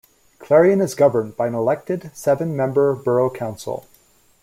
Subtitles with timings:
[0.39, 3.85] Clarion is governed by an elected, seven member Borough Council.